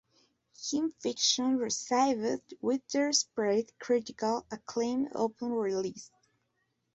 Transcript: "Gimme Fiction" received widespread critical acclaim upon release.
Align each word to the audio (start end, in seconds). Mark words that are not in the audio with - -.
"Gimme 0.55 0.89
Fiction" 0.99 1.59
received 1.59 2.55
widespread 2.59 3.71
critical 3.77 4.47
acclaim 4.49 5.05
upon 5.13 5.51
release. 5.53 6.09